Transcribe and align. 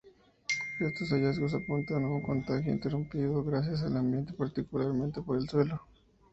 Estos 0.79 1.11
hallazgos 1.11 1.53
apuntan 1.53 2.03
a 2.03 2.07
un 2.07 2.23
contagio 2.23 2.71
ininterrumpido 2.71 3.43
gracias 3.43 3.83
al 3.83 3.97
ambiente, 3.97 4.33
particularmente 4.33 5.21
por 5.21 5.37
el 5.37 5.47
suelo. 5.47 5.79